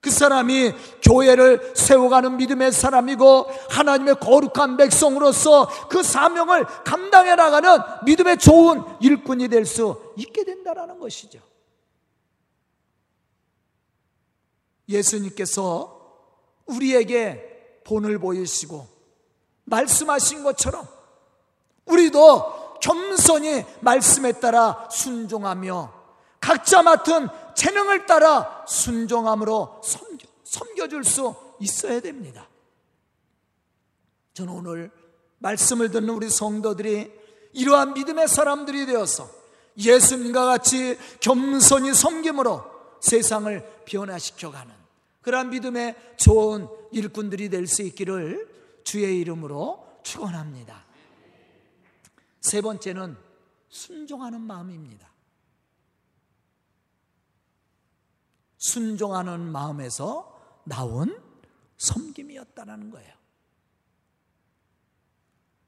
그 0.00 0.10
사람이 0.10 0.72
교회를 1.02 1.72
세워가는 1.74 2.36
믿음의 2.36 2.70
사람이고 2.70 3.46
하나님의 3.70 4.20
거룩한 4.20 4.76
백성으로서 4.76 5.68
그 5.88 6.04
사명을 6.04 6.64
감당해 6.84 7.34
나가는 7.34 7.78
믿음의 8.04 8.38
좋은 8.38 8.84
일꾼이 9.00 9.48
될 9.48 9.66
수 9.66 10.00
있게 10.16 10.44
된다라는 10.44 11.00
것이죠. 11.00 11.40
예수님께서 14.88 15.96
우리에게 16.66 17.55
본을 17.86 18.18
보이시고 18.18 18.86
말씀하신 19.64 20.42
것처럼 20.42 20.86
우리도 21.86 22.78
겸손히 22.80 23.64
말씀에 23.80 24.32
따라 24.32 24.88
순종하며 24.90 25.92
각자 26.40 26.82
맡은 26.82 27.28
재능을 27.54 28.06
따라 28.06 28.64
순종함으로 28.66 29.80
섬겨, 29.82 30.26
섬겨줄 30.44 31.04
수 31.04 31.34
있어야 31.60 32.00
됩니다. 32.00 32.48
저는 34.34 34.52
오늘 34.52 34.90
말씀을 35.38 35.90
듣는 35.90 36.10
우리 36.10 36.28
성도들이 36.28 37.10
이러한 37.52 37.94
믿음의 37.94 38.28
사람들이 38.28 38.86
되어서 38.86 39.28
예수님과 39.78 40.44
같이 40.44 40.98
겸손히 41.20 41.94
섬김으로 41.94 42.62
세상을 43.00 43.82
변화시켜가는 43.86 44.74
그러한 45.22 45.50
믿음의 45.50 45.96
좋은 46.18 46.68
일꾼들이 46.96 47.50
될 47.50 47.66
수 47.66 47.82
있기를 47.82 48.80
주의 48.82 49.20
이름으로 49.20 50.00
축원합니다. 50.02 50.86
세 52.40 52.62
번째는 52.62 53.16
순종하는 53.68 54.40
마음입니다. 54.40 55.10
순종하는 58.56 59.40
마음에서 59.40 60.40
나온 60.64 61.20
섬김이었다는 61.76 62.90
거예요. 62.90 63.14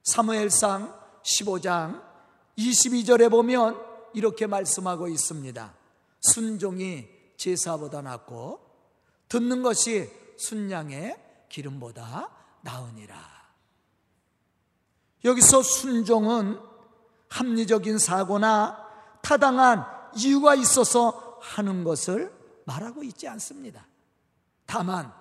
사무엘상 0.05 0.99
15장 1.23 2.03
22절에 2.57 3.31
보면 3.31 3.79
이렇게 4.15 4.47
말씀하고 4.47 5.09
있습니다. 5.09 5.75
순종이 6.21 7.07
제사보다 7.37 8.01
낫고 8.01 8.61
듣는 9.29 9.63
것이 9.63 10.11
순양의 10.39 11.17
기름보다 11.49 12.31
나으니라. 12.63 13.17
여기서 15.25 15.63
순종은 15.63 16.59
합리적인 17.29 17.99
사고나 17.99 18.87
타당한 19.21 19.85
이유가 20.17 20.55
있어서 20.55 21.39
하는 21.43 21.85
것을 21.85 22.33
말하고 22.65 23.03
있지 23.05 23.29
않습니다. 23.29 23.87
다만 24.67 25.13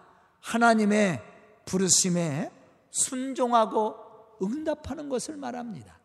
하나님의 0.41 1.21
부르심에 1.65 2.51
순종하고 2.91 3.95
응답하는 4.41 5.09
것을 5.09 5.35
말합니다. 5.37 5.97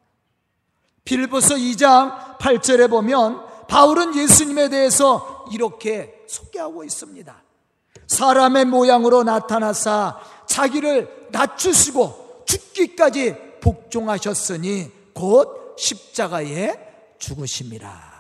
빌보서 1.04 1.54
2장 1.56 2.38
8절에 2.38 2.88
보면 2.88 3.66
바울은 3.66 4.16
예수님에 4.16 4.68
대해서 4.68 5.46
이렇게 5.52 6.24
소개하고 6.28 6.84
있습니다. 6.84 7.42
사람의 8.06 8.66
모양으로 8.66 9.22
나타나사 9.22 10.18
자기를 10.46 11.28
낮추시고 11.30 12.44
죽기까지 12.46 13.36
복종하셨으니 13.60 14.90
곧 15.14 15.76
십자가에 15.78 17.14
죽으심이라. 17.18 18.12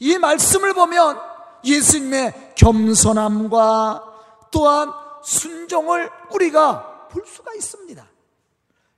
이 0.00 0.18
말씀을 0.18 0.74
보면 0.74 1.18
예수님의 1.64 2.52
겸손함과 2.54 4.04
또한 4.50 4.92
순종을 5.24 6.10
우리가 6.30 7.08
볼 7.08 7.24
수가 7.26 7.52
있습니다. 7.54 8.06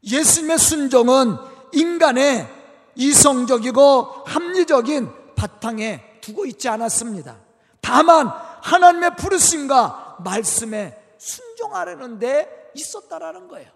예수님의 0.05 0.59
순종은 0.59 1.37
인간의 1.73 2.49
이성적이고 2.95 4.25
합리적인 4.27 5.11
바탕에 5.35 6.19
두고 6.21 6.47
있지 6.47 6.69
않았습니다. 6.69 7.37
다만 7.81 8.33
하나님의 8.69 9.17
부르심과 9.17 10.19
말씀에 10.25 11.17
순종하려는 11.17 12.19
데 12.19 12.71
있었다라는 12.75 13.49
거예요. 13.49 13.71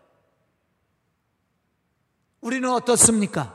우리는 2.41 2.69
어떻습니까? 2.69 3.55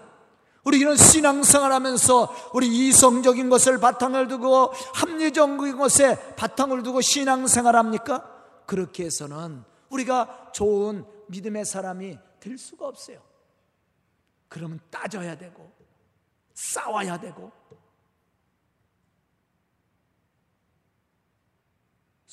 우리 0.64 0.80
이런 0.80 0.98
신앙생활 0.98 1.72
하면서 1.72 2.34
우리 2.54 2.68
이성적인 2.68 3.50
것을 3.50 3.80
바탕을 3.80 4.28
두고 4.28 4.74
합리적인 4.96 5.78
것에 5.78 6.36
바탕을 6.36 6.84
두고 6.84 7.02
신앙생활 7.02 7.76
합니까? 7.76 8.30
그렇게 8.66 9.06
해서는 9.06 9.64
우리가 9.90 10.52
좋은 10.54 11.06
믿음의 11.28 11.66
사람이 11.66 12.18
될 12.40 12.58
수가 12.58 12.88
없어요. 12.88 13.22
그러면 14.50 14.80
따져야 14.90 15.38
되고, 15.38 15.72
싸워야 16.54 17.20
되고, 17.20 17.52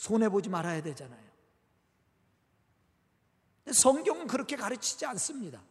손해보지 0.05 0.51
말아야 0.51 0.83
되잖아요. 0.83 1.25
성경은 3.73 4.27
그렇게 4.27 4.55
가르치지 4.55 5.07
않습니다. 5.07 5.63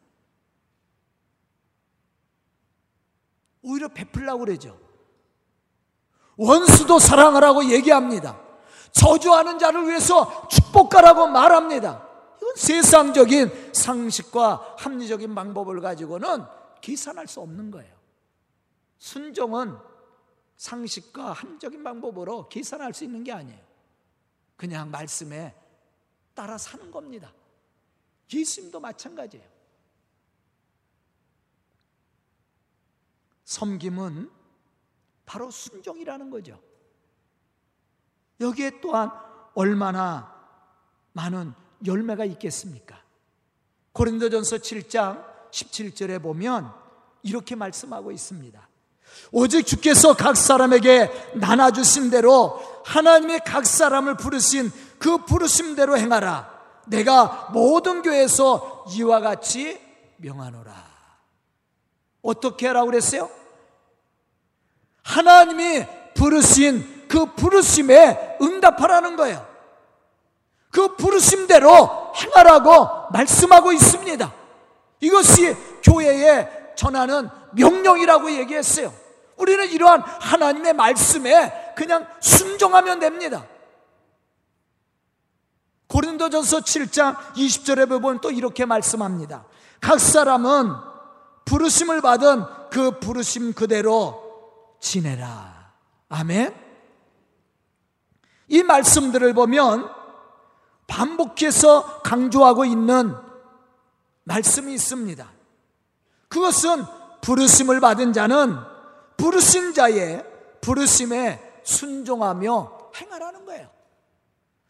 오히려 3.61 3.87
베풀라고 3.89 4.39
그러죠. 4.39 4.79
원수도 6.35 6.97
사랑하라고 6.97 7.65
얘기합니다. 7.65 8.41
저주하는 8.91 9.59
자를 9.59 9.87
위해서 9.87 10.47
축복하라고 10.47 11.27
말합니다. 11.27 12.09
이건 12.37 12.55
세상적인 12.55 13.73
상식과 13.73 14.77
합리적인 14.79 15.35
방법을 15.35 15.79
가지고는 15.79 16.43
계산할 16.81 17.27
수 17.27 17.39
없는 17.39 17.69
거예요. 17.69 17.95
순종은 18.97 19.77
상식과 20.57 21.33
합리적인 21.33 21.83
방법으로 21.83 22.49
계산할 22.49 22.95
수 22.95 23.03
있는 23.03 23.23
게 23.23 23.31
아니에요. 23.31 23.72
그냥 24.55 24.91
말씀에 24.91 25.55
따라 26.33 26.57
사는 26.57 26.89
겁니다. 26.91 27.33
예수님도 28.31 28.79
마찬가지예요. 28.79 29.45
섬김은 33.45 34.31
바로 35.25 35.51
순종이라는 35.51 36.29
거죠. 36.29 36.59
여기에 38.39 38.81
또한 38.81 39.11
얼마나 39.53 40.33
많은 41.13 41.53
열매가 41.85 42.25
있겠습니까? 42.25 43.01
고린도전서 43.91 44.57
7장 44.57 45.51
17절에 45.51 46.21
보면 46.21 46.73
이렇게 47.21 47.55
말씀하고 47.55 48.11
있습니다. 48.11 48.67
오직 49.32 49.65
주께서 49.65 50.13
각 50.13 50.38
사람에게 50.38 51.32
나눠주신 51.36 52.10
대로 52.10 52.62
하나님의 52.86 53.41
각 53.45 53.65
사람을 53.65 54.17
부르신 54.17 54.71
그 54.99 55.26
부르심대로 55.26 55.97
행하라. 55.97 56.52
내가 56.86 57.49
모든 57.52 58.02
교회에서 58.02 58.86
이와 58.91 59.21
같이 59.21 59.80
명하노라. 60.17 60.71
어떻게 62.21 62.67
하라고 62.67 62.88
그랬어요? 62.88 63.30
하나님이 65.04 65.86
부르신 66.13 67.06
그 67.08 67.26
부르심에 67.36 68.38
응답하라는 68.41 69.15
거예요. 69.15 69.45
그 70.71 70.95
부르심대로 70.95 72.13
행하라고 72.15 73.12
말씀하고 73.12 73.71
있습니다. 73.71 74.34
이것이 75.02 75.56
교회에 75.84 76.47
전하는 76.76 77.30
명령이라고 77.52 78.32
얘기했어요. 78.32 78.93
우리는 79.43 79.69
이러한 79.71 80.01
하나님의 80.01 80.73
말씀에 80.73 81.73
그냥 81.75 82.08
순종하면 82.21 82.99
됩니다. 82.99 83.45
고린도전서 85.88 86.62
7장 86.62 87.17
20절에 87.34 87.88
보면 87.89 88.21
또 88.21 88.32
이렇게 88.32 88.65
말씀합니다. 88.65 89.45
각 89.82 89.99
사람은 89.99 90.73
부르심을 91.45 92.01
받은 92.01 92.45
그 92.71 92.99
부르심 92.99 93.53
그대로 93.53 94.77
지내라. 94.79 95.73
아멘. 96.08 96.56
이 98.47 98.63
말씀들을 98.63 99.34
보면 99.34 99.89
반복해서 100.88 102.01
강조하고 102.01 102.63
있는 102.63 103.13
말씀이 104.23 104.73
있습니다. 104.73 105.29
그것은 106.29 106.86
부르심을 107.21 107.82
받은 107.82 108.13
자는 108.13 108.72
부르신 109.17 109.73
자의 109.73 110.23
부르심에 110.62 111.62
순종하며 111.63 112.91
행하라는 112.99 113.45
거예요. 113.45 113.69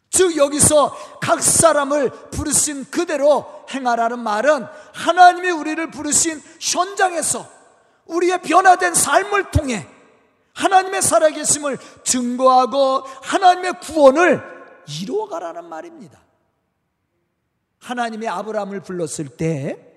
즉 0.10 0.38
여기서 0.38 0.96
각 1.22 1.42
사람을 1.42 2.12
부르신 2.30 2.86
그대로 2.92 3.66
행하라는 3.74 4.20
말은 4.20 4.68
하나님이 4.94 5.50
우리를 5.50 5.90
부르신 5.90 6.42
현장에서 6.60 7.48
우리의 8.06 8.42
변화된 8.44 8.94
삶을 8.94 9.52
통해 9.52 9.88
하나님의 10.54 11.02
살아계심을 11.02 11.78
증거하고 12.04 13.00
하나님의 13.24 13.80
구원을 13.80 14.44
이루어가라는 15.02 15.66
말입니다. 15.66 16.22
하나님이 17.80 18.28
아브라함을 18.28 18.82
불렀을 18.82 19.30
때 19.30 19.94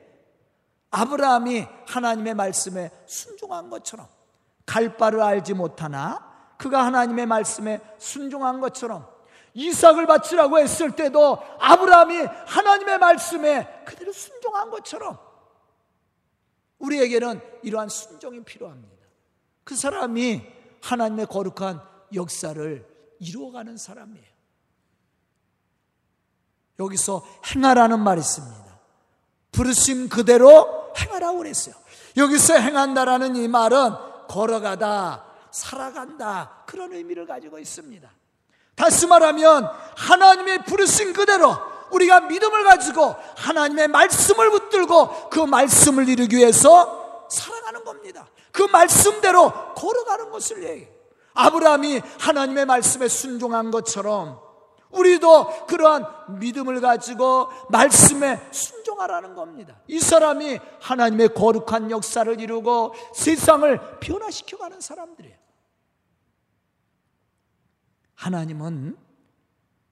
아브라함이 0.90 1.66
하나님의 1.86 2.34
말씀에 2.34 2.90
순종한 3.06 3.68
것처럼 3.68 4.08
갈 4.66 4.96
바를 4.96 5.22
알지 5.22 5.54
못하나 5.54 6.26
그가 6.58 6.84
하나님의 6.84 7.26
말씀에 7.26 7.80
순종한 7.98 8.60
것처럼 8.60 9.06
이삭을 9.54 10.06
바치라고 10.06 10.58
했을 10.58 10.90
때도 10.90 11.38
아브라함이 11.58 12.16
하나님의 12.46 12.98
말씀에 12.98 13.84
그대로 13.86 14.12
순종한 14.12 14.70
것처럼 14.70 15.18
우리에게는 16.78 17.40
이러한 17.62 17.88
순종이 17.88 18.44
필요합니다. 18.44 19.06
그 19.64 19.74
사람이 19.74 20.46
하나님의 20.82 21.26
거룩한 21.26 21.80
역사를 22.14 22.86
이루어가는 23.18 23.76
사람이에요. 23.78 24.26
여기서 26.78 27.26
행하라는 27.46 28.00
말이 28.00 28.20
있습니다. 28.20 28.78
부르심 29.52 30.10
그대로 30.10 30.92
행하라고 30.98 31.38
그랬어요. 31.38 31.74
여기서 32.16 32.58
행한다라는 32.58 33.36
이 33.36 33.48
말은 33.48 33.92
걸어가다, 34.28 35.24
살아간다 35.50 36.64
그런 36.66 36.92
의미를 36.92 37.26
가지고 37.26 37.58
있습니다. 37.58 38.08
다시 38.74 39.06
말하면 39.06 39.70
하나님의 39.96 40.64
부르신 40.64 41.12
그대로 41.12 41.56
우리가 41.90 42.20
믿음을 42.20 42.64
가지고 42.64 43.16
하나님의 43.36 43.88
말씀을 43.88 44.50
붙들고 44.50 45.30
그 45.30 45.40
말씀을 45.40 46.08
이루기 46.08 46.36
위해서 46.36 47.26
살아가는 47.30 47.84
겁니다. 47.84 48.26
그 48.52 48.62
말씀대로 48.62 49.50
걸어가는 49.74 50.30
것을 50.30 50.62
얘기해요. 50.62 50.96
아브라함이 51.34 52.00
하나님의 52.18 52.66
말씀에 52.66 53.08
순종한 53.08 53.70
것처럼 53.70 54.40
우리도 54.96 55.66
그러한 55.66 56.38
믿음을 56.38 56.80
가지고 56.80 57.48
말씀에 57.70 58.40
순종하라는 58.50 59.34
겁니다. 59.34 59.76
이 59.86 60.00
사람이 60.00 60.58
하나님의 60.80 61.34
거룩한 61.34 61.90
역사를 61.90 62.40
이루고 62.40 62.94
세상을 63.14 63.98
변화시켜가는 64.00 64.80
사람들이에요. 64.80 65.36
하나님은 68.14 68.96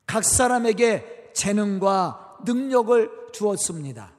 각 0.07 0.25
사람에게 0.25 1.31
재능과 1.35 2.39
능력을 2.45 3.31
주었습니다. 3.33 4.13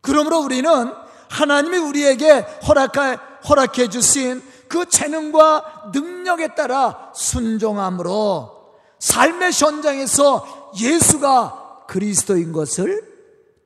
그러므로 0.00 0.40
우리는 0.40 0.92
하나님이 1.28 1.78
우리에게 1.78 2.40
허락해, 2.66 3.18
허락해 3.48 3.88
주신 3.88 4.42
그 4.68 4.88
재능과 4.88 5.90
능력에 5.92 6.54
따라 6.54 7.12
순종함으로 7.14 8.55
삶의 8.98 9.52
현장에서 9.52 10.72
예수가 10.78 11.84
그리스도인 11.88 12.52
것을 12.52 13.16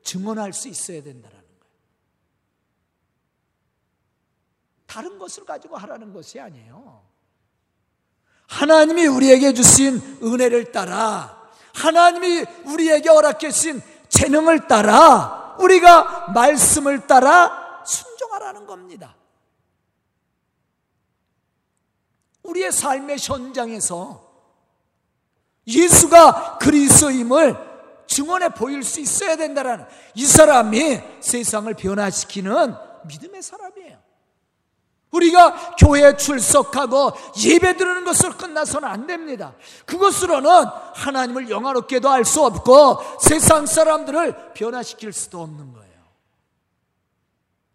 증언할 0.02 0.52
수 0.52 0.68
있어야 0.68 1.02
된다는 1.02 1.36
거예요. 1.36 1.50
다른 4.86 5.18
것을 5.18 5.44
가지고 5.44 5.76
하라는 5.76 6.12
것이 6.12 6.40
아니에요. 6.40 7.02
하나님이 8.48 9.06
우리에게 9.06 9.54
주신 9.54 10.00
은혜를 10.22 10.72
따라 10.72 11.40
하나님이 11.74 12.44
우리에게 12.66 13.08
허락해 13.08 13.50
주신 13.50 13.80
재능을 14.08 14.66
따라 14.66 15.56
우리가 15.60 16.32
말씀을 16.32 17.06
따라 17.06 17.84
순종하라는 17.84 18.66
겁니다. 18.66 19.16
우리의 22.42 22.72
삶의 22.72 23.18
현장에서 23.20 24.29
예수가 25.66 26.58
그리스도임을 26.58 27.56
증언해 28.06 28.48
보일 28.50 28.82
수 28.82 29.00
있어야 29.00 29.36
된다는 29.36 29.84
이 30.14 30.26
사람이 30.26 31.00
세상을 31.20 31.72
변화시키는 31.74 32.74
믿음의 33.06 33.42
사람이에요. 33.42 33.98
우리가 35.12 35.74
교회에 35.76 36.16
출석하고 36.16 37.12
예배 37.44 37.76
드리는 37.76 38.04
것으로 38.04 38.36
끝나서는 38.36 38.88
안 38.88 39.06
됩니다. 39.06 39.54
그것으로는 39.86 40.50
하나님을 40.94 41.50
영화롭게도 41.50 42.08
할수 42.08 42.44
없고 42.44 42.98
세상 43.20 43.66
사람들을 43.66 44.52
변화시킬 44.54 45.12
수도 45.12 45.42
없는 45.42 45.72
거예요. 45.72 45.90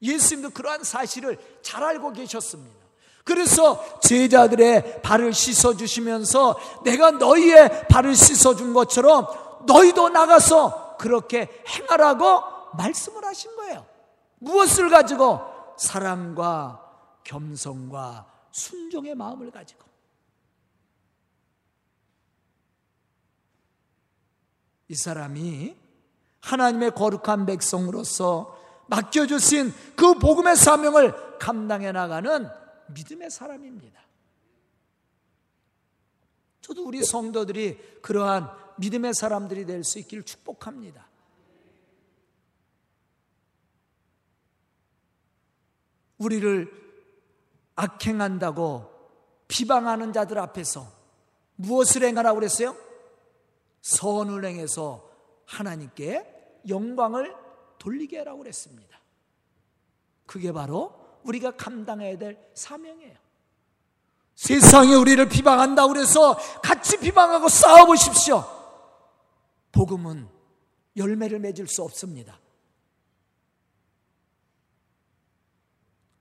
예수님도 0.02 0.52
그러한 0.52 0.84
사실을 0.84 1.38
잘 1.62 1.84
알고 1.84 2.14
계셨습니다. 2.14 2.85
그래서 3.26 4.00
제자들의 4.02 5.02
발을 5.02 5.34
씻어 5.34 5.76
주시면서 5.76 6.58
내가 6.84 7.12
너희의 7.12 7.88
발을 7.88 8.16
씻어 8.16 8.56
준 8.56 8.72
것처럼 8.72 9.28
너희도 9.66 10.10
나가서 10.10 10.98
그렇게 10.98 11.50
행하라고 11.68 12.76
말씀을 12.78 13.26
하신 13.26 13.56
거예요. 13.56 13.86
무엇을 14.38 14.90
가지고 14.90 15.42
사랑과 15.76 16.82
겸손과 17.24 18.28
순종의 18.52 19.16
마음을 19.16 19.50
가지고 19.50 19.84
이 24.88 24.94
사람이 24.94 25.76
하나님의 26.42 26.92
거룩한 26.92 27.48
백성으로서 27.48 28.56
맡겨주신 28.86 29.74
그 29.96 30.14
복음의 30.20 30.56
사명을 30.56 31.40
감당해 31.40 31.92
나가는 31.92 32.48
믿음의 32.88 33.30
사람입니다. 33.32 34.02
저도 36.62 36.86
우리 36.86 37.04
성도들이 37.04 38.00
그러한 38.02 38.50
믿음의 38.78 39.14
사람들이 39.14 39.66
될 39.66 39.84
수 39.84 40.00
있기를 40.00 40.24
축복합니다. 40.24 41.08
우리를 46.18 46.72
악행한다고 47.76 48.90
비방하는 49.48 50.14
자들 50.14 50.40
앞에서 50.40 50.92
무엇을 51.56 52.04
행하라고 52.04 52.40
그랬어요? 52.40 52.76
선을 53.82 54.46
행해서 54.46 55.12
하나님께 55.46 56.62
영광을 56.68 57.36
돌리게 57.78 58.18
하라고 58.20 58.40
그랬습니다. 58.40 59.00
그게 60.26 60.52
바로 60.52 61.05
우리가 61.26 61.52
감당해야 61.58 62.18
될 62.18 62.38
사명이에요. 62.54 63.16
세상이 64.36 64.94
우리를 64.96 65.28
비방한다 65.30 65.88
그래서 65.88 66.38
같이 66.62 66.98
비방하고 67.00 67.50
싸워보십시오. 67.50 68.44
복음은 69.72 70.28
열매를 70.98 71.40
맺을 71.40 71.68
수 71.68 71.84
없습니다. 71.84 72.40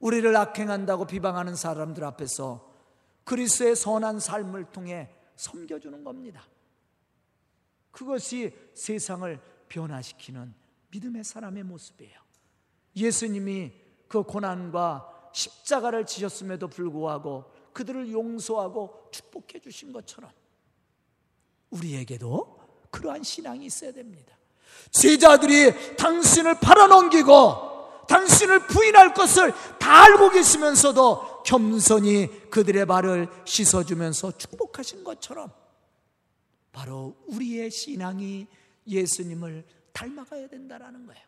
우리를 0.01 0.37
악행한다고 0.37 1.07
비방하는 1.07 1.57
사람들 1.57 2.05
앞에서 2.05 2.71
그리스의 3.25 3.75
선한 3.75 4.21
삶을 4.21 4.67
통해 4.73 5.09
섬겨주는 5.37 6.05
겁니다. 6.05 6.47
그것이 7.91 8.55
세상을 8.75 9.41
변화시키는 9.69 10.55
믿음의 10.91 11.25
사람의 11.25 11.63
모습이에요. 11.63 12.21
예수님이 12.97 13.84
그 14.15 14.23
고난과 14.23 15.31
십자가를 15.33 16.07
지셨음에도 16.07 16.69
불구하고 16.69 17.51
그들을 17.73 18.13
용서하고 18.13 19.09
축복해 19.11 19.59
주신 19.61 19.93
것처럼 19.93 20.31
우리에게도 21.71 22.61
그러한 22.93 23.25
신앙이 23.25 23.67
있어야 23.67 23.91
됩니다. 23.91 24.39
제자들이 24.93 25.97
당신을 25.97 26.61
팔아넘기고 26.61 28.07
당신을 28.07 28.69
부인할 28.69 29.15
것을 29.15 29.53
다 29.81 30.05
알고 30.05 30.31
계시면서도 30.31 31.43
겸손히 31.43 32.29
그들의 32.51 32.87
발을 32.87 33.29
씻어주면서 33.45 34.39
축복하신 34.39 35.03
것처럼 35.03 35.51
바로 36.71 37.17
우리의 37.27 37.73
신앙이 37.73 38.47
예수님을 38.87 39.65
닮아가야 39.93 40.47
된다라는 40.47 41.05
거예요. 41.05 41.23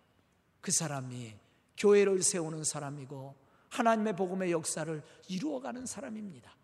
그 0.61 0.71
사람이 0.71 1.46
교회를 1.77 2.23
세우는 2.23 2.65
사람이고 2.65 3.35
하나님의 3.69 4.17
복음의 4.17 4.53
역사를 4.53 5.03
이루어가는 5.29 5.87
사람입니다. 5.87 6.55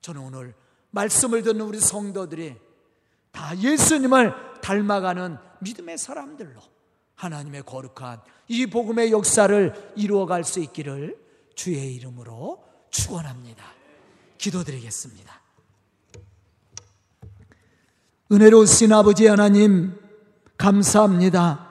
저는 0.00 0.20
오늘 0.20 0.54
말씀을 0.90 1.42
듣는 1.42 1.62
우리 1.62 1.80
성도들이 1.80 2.56
다 3.32 3.58
예수님을 3.58 4.60
닮아가는 4.62 5.36
믿음의 5.60 5.98
사람들로 5.98 6.60
하나님의 7.16 7.64
거룩한 7.64 8.20
이 8.48 8.66
복음의 8.66 9.12
역사를 9.12 9.92
이루어갈 9.96 10.44
수 10.44 10.60
있기를 10.60 11.18
주의 11.54 11.94
이름으로 11.96 12.64
축원합니다. 12.90 13.64
기도드리겠습니다. 14.38 15.42
은혜로우신 18.30 18.92
아버지 18.92 19.26
하나님 19.26 19.98
감사합니다. 20.56 21.65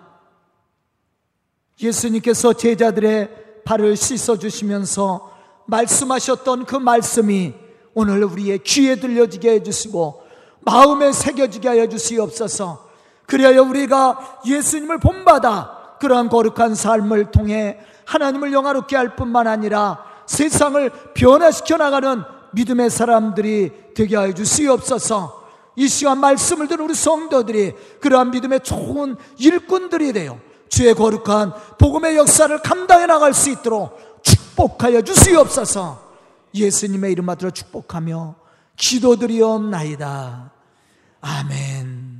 예수님께서 1.81 2.53
제자들의 2.53 3.29
발을 3.65 3.95
씻어 3.95 4.37
주시면서 4.37 5.31
말씀하셨던 5.65 6.65
그 6.65 6.75
말씀이 6.75 7.53
오늘 7.93 8.23
우리의 8.23 8.59
귀에 8.59 8.95
들려지게 8.95 9.51
해주시고 9.51 10.23
마음에 10.61 11.11
새겨지게 11.11 11.67
하여 11.67 11.87
주시옵소서. 11.87 12.85
그리하여 13.25 13.63
우리가 13.63 14.41
예수님을 14.45 14.99
본받아 14.99 15.97
그러한 15.99 16.29
거룩한 16.29 16.75
삶을 16.75 17.31
통해 17.31 17.79
하나님을 18.05 18.53
영화롭게 18.53 18.95
할 18.95 19.15
뿐만 19.15 19.47
아니라 19.47 20.03
세상을 20.27 20.89
변화시켜 21.13 21.77
나가는 21.77 22.23
믿음의 22.53 22.89
사람들이 22.89 23.71
되게 23.95 24.15
하여 24.15 24.33
주시옵소서. 24.33 25.43
이 25.75 25.87
시간 25.87 26.19
말씀을 26.19 26.67
들은 26.67 26.85
우리 26.85 26.93
성도들이 26.93 27.73
그러한 27.99 28.31
믿음의 28.31 28.61
좋은 28.61 29.17
일꾼들이 29.37 30.13
되어 30.13 30.39
주의 30.69 30.93
거룩한 30.93 31.53
복음의 31.77 32.17
역사를 32.17 32.57
감당해 32.61 33.05
나갈 33.05 33.33
수 33.33 33.49
있도록 33.49 34.23
축복하여 34.23 35.01
주시옵소서. 35.01 36.03
예수님의 36.53 37.11
이름 37.11 37.25
받들어 37.27 37.51
축복하며 37.51 38.35
기도드리옵나이다. 38.77 40.51
아멘. 41.21 42.14